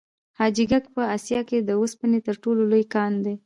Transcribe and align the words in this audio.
حاجي 0.39 0.65
ګک 0.71 0.85
په 0.95 1.01
اسیا 1.15 1.41
کې 1.49 1.57
د 1.61 1.69
وسپنې 1.81 2.19
تر 2.27 2.35
ټولو 2.43 2.61
لوی 2.71 2.83
کان 2.93 3.13
دی. 3.25 3.33